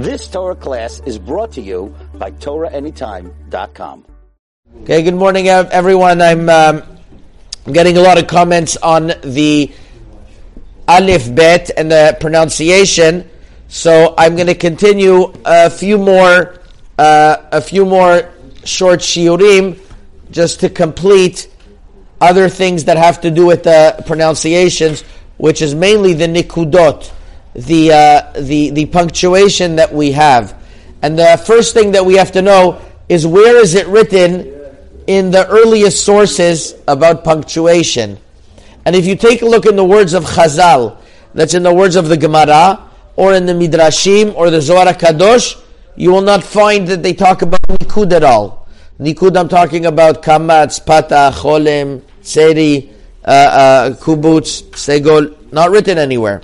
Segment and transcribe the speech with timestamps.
[0.00, 4.06] This Torah class is brought to you by TorahAnytime.com.
[4.80, 6.22] Okay, good morning, everyone.
[6.22, 6.82] I'm, um,
[7.66, 9.70] I'm getting a lot of comments on the
[10.88, 13.28] Aleph Bet and the pronunciation,
[13.68, 16.60] so I'm going to continue a few more,
[16.96, 18.32] uh, a few more
[18.64, 19.78] short shiurim,
[20.30, 21.46] just to complete
[22.22, 25.02] other things that have to do with the pronunciations,
[25.36, 27.12] which is mainly the nikudot
[27.54, 30.56] the, uh, the, the punctuation that we have.
[31.02, 34.60] And the first thing that we have to know is where is it written
[35.06, 38.16] in the earliest sources about punctuation.
[38.84, 40.98] And if you take a look in the words of Chazal,
[41.34, 45.60] that's in the words of the Gemara, or in the Midrashim, or the Zohar Kadosh,
[45.96, 48.68] you will not find that they talk about Nikud at all.
[49.00, 52.90] Nikud, I'm talking about Kamatz, Pata, Cholem, Seri,
[53.24, 56.40] uh, uh, Kubutz, Segol, not written anywhere.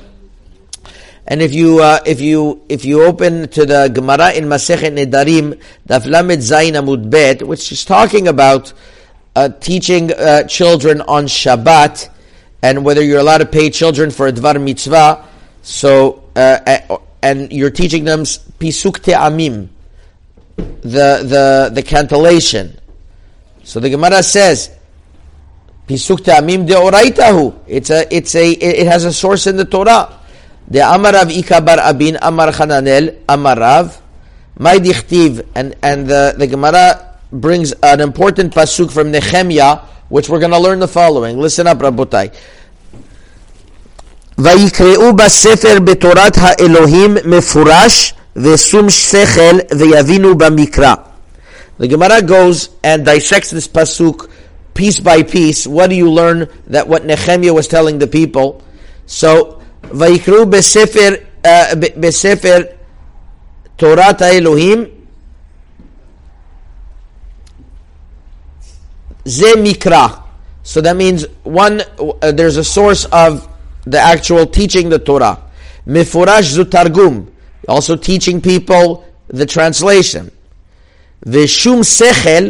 [1.29, 5.61] And if you uh, if you if you open to the Gemara in Masechet Nedarim,
[5.89, 8.73] Daf Lamed Zayin Amud Bet, which is talking about
[9.34, 12.11] uh, teaching uh, children on Shabbat
[12.62, 15.25] and whether you're allowed to pay children for a dvar mitzvah.
[15.62, 16.78] So uh,
[17.23, 19.69] and you're teaching them pisuk te'amim,
[20.56, 22.78] the the the cantillation.
[23.65, 24.70] So the Gemara says.
[25.89, 27.62] Pisuk te'amim deoraitahu.
[27.69, 30.16] It's a, it's a, it has a source in the Torah.
[30.69, 34.00] The Amarav Ika bar Abin, Amar Hananel, Amarav,
[34.59, 39.78] Dichtiv and, and the, the Gemara brings an important pasuk from Nehemiah,
[40.09, 41.39] which we're going to learn the following.
[41.39, 42.33] Listen up, Rabbutai.
[44.39, 50.94] ויקראו בספר בתורת האלוהים מפורש ושום שכל ויבינו במקרא.
[51.78, 54.28] The Gemara goes and dissects this pasuk
[54.75, 55.67] piece by piece.
[55.67, 58.62] What do you learn that what Nehemiah was telling the people?
[59.06, 59.56] So
[59.94, 61.09] ויקראו בספר,
[61.44, 61.47] uh,
[61.97, 62.61] בספר
[63.75, 64.86] תורת האלוהים
[69.25, 70.08] זה מקרא.
[70.64, 73.47] So that means one, uh, there's a source of
[73.85, 75.38] the actual teaching the Torah.
[75.88, 77.25] מפורש זו תרגום.
[77.68, 79.03] Also teaching people
[79.34, 80.29] the translation.
[81.24, 82.50] ושום שכל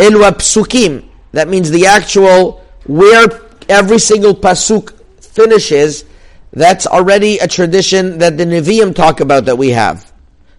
[0.00, 1.00] אלו הפסוקים.
[1.34, 3.26] That means the actual, where
[3.68, 6.04] every single pasuk finishes,
[6.51, 10.11] that's already a tradition that the Nevi'im talk about that we have.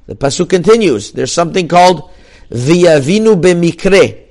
[0.06, 1.12] The Pasuk continues.
[1.12, 2.10] There's something called
[2.50, 4.26] V'yavinu b'mikre.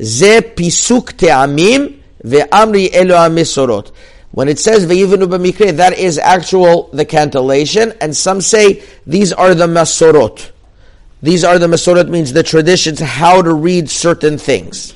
[0.00, 3.92] Ze pisuk te'amim ve'amri elo mesorot.
[4.32, 9.54] When it says V'yivinu b'mikre, that is actual, the cantillation, and some say these are
[9.54, 10.50] the masorot.
[11.22, 14.94] These are the masorot means the traditions, how to read certain things.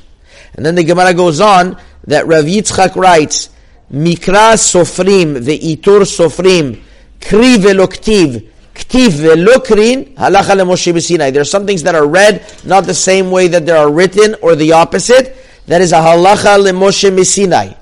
[0.55, 3.51] And then the Gemara goes on that Rav Yitzchak writes,
[3.92, 6.74] מקרא סופרים ואיתור סופרים,
[7.20, 8.38] קרי ולא כתיב,
[8.76, 11.32] כתיב ולא קרין, הלכה למשה בסיני.
[11.32, 14.36] There are some things that are read, not the same way that they are written,
[14.42, 15.36] or the opposite.
[15.68, 17.74] That is a halacha למשה מסיני.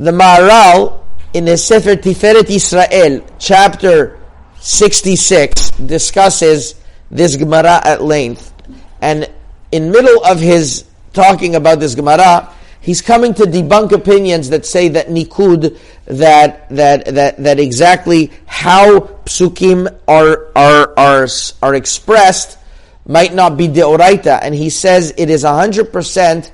[0.00, 1.00] The Maharal,
[1.32, 4.18] in the Sefer Tiferet Israel, chapter
[4.60, 6.74] 66, discusses
[7.10, 8.52] this Gemara at length.
[9.00, 9.30] And
[9.70, 12.48] in middle of his talking about this Gemara,
[12.81, 19.01] He's coming to debunk opinions that say that nikud, that that that that exactly how
[19.25, 21.27] psukim are are are
[21.61, 22.57] are expressed
[23.05, 26.51] might not be deoraita, and he says it is hundred percent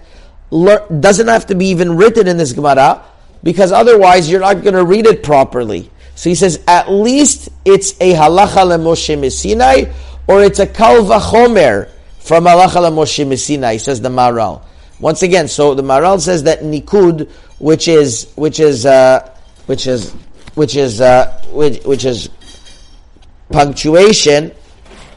[0.52, 3.04] doesn't have to be even written in this Gemara
[3.44, 5.92] because otherwise you're not going to read it properly.
[6.16, 9.92] So he says at least it's a halacha leMoshe Sinai
[10.28, 13.72] or it's a kal vachomer from halacha leMoshe.
[13.72, 14.64] He says the Maral.
[15.00, 17.30] Once again, so the Maral says that nikud,
[17.60, 19.30] which is which is uh,
[19.66, 20.12] which is
[20.56, 22.30] which is uh, which, which is
[23.52, 24.52] punctuation,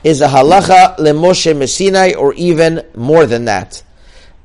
[0.02, 3.82] is a halacha lemoshe Messinai, or even more than that.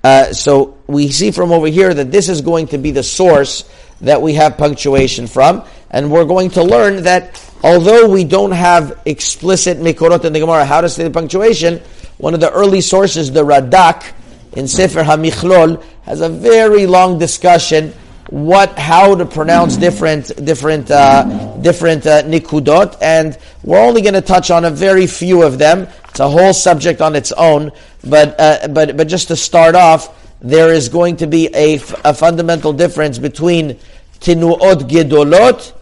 [0.03, 3.69] Uh, so we see from over here that this is going to be the source
[4.01, 8.99] that we have punctuation from, and we're going to learn that although we don't have
[9.05, 11.79] explicit mikorot in the Gemara how to say the punctuation,
[12.17, 14.13] one of the early sources, the Radak,
[14.55, 17.93] in Sefer HaMichlol has a very long discussion
[18.29, 21.23] what how to pronounce different different uh,
[21.61, 25.87] different uh, nikudot, and we're only going to touch on a very few of them.
[26.09, 27.71] It's a whole subject on its own,
[28.03, 32.13] but uh, but but just to start off, there is going to be a, a
[32.13, 33.77] fundamental difference between
[34.19, 35.73] tinuot gedolot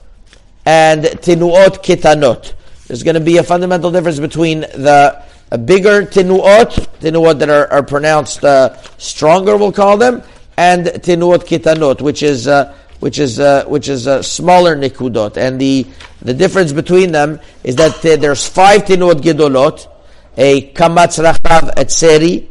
[0.65, 2.53] and tinuot ketanot.
[2.88, 7.68] There's going to be a fundamental difference between the a bigger tinuot, tinuot that are,
[7.71, 10.24] are pronounced uh, stronger, we'll call them,
[10.57, 15.59] and tinuot kitanot, which is uh, which is uh, which is a smaller nikudot, and
[15.59, 15.86] the
[16.21, 19.88] the difference between them is that uh, there's five tinuot gedolot,
[20.38, 22.47] a kamatz rachav etzeri,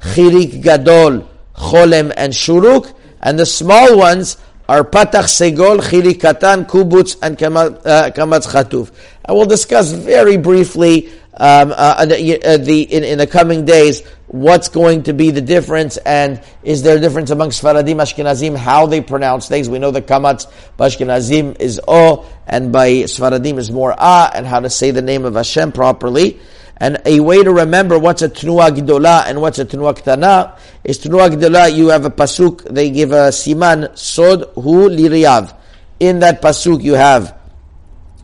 [0.00, 4.36] chirik gadol, cholem, and shuruk, and the small ones
[4.68, 8.90] are patach segol, chirik katan, kubutz, and kamatz uh, chatuf.
[9.26, 14.02] I will discuss very briefly um, uh, the, uh, the in, in, the coming days
[14.28, 15.96] what's going to be the difference?
[15.96, 19.68] And is there a difference amongst Sfaradim Ashkenazim how they pronounce things?
[19.68, 20.46] We know the kamatz
[20.78, 25.24] Ashkenazim is o and by Sfaradim is more a and how to say the name
[25.24, 26.38] of Hashem properly.
[26.76, 30.98] And a way to remember what's a Tnua Gdola and what's a Tnua Ktana is
[30.98, 35.56] Tnua Gdola you have a pasuk they give a siman sod hu liriyav
[36.00, 37.38] in that pasuk you have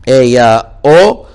[0.07, 1.27] a uh, o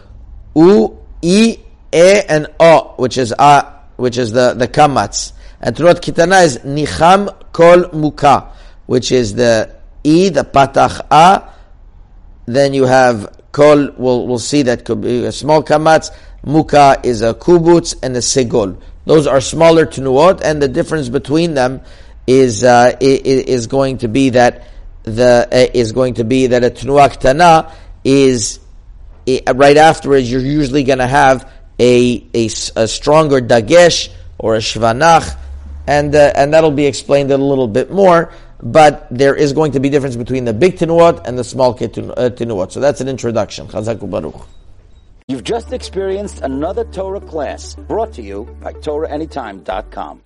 [0.55, 1.59] u i
[1.97, 5.33] E and O, which is A, which is the, the kamatz.
[5.61, 8.53] And Turot Kitana is Nicham Kol Muka,
[8.85, 11.51] which is the E, the Patach A.
[12.45, 16.11] Then you have Kol, we'll, we'll see that could be a small kamatz.
[16.45, 18.81] Muka is a kubutz and a segol.
[19.07, 21.81] Those are smaller tenuot, and the difference between them
[22.27, 24.69] is uh, is going to be that
[25.05, 27.73] the uh, is going to be that a tenuah ktana
[28.05, 28.59] is
[29.29, 30.31] uh, right afterwards.
[30.31, 35.37] You're usually going to have a, a, a stronger dagesh or a shvanach,
[35.87, 38.33] and uh, and that'll be explained a little bit more.
[38.63, 41.77] But there is going to be difference between the big tenuot and the small uh,
[41.77, 42.73] tenuot.
[42.73, 43.67] So that's an introduction.
[43.69, 44.47] Chazaku baruch.
[45.29, 50.23] You've just experienced another Torah class brought to you by TorahAnytime.com.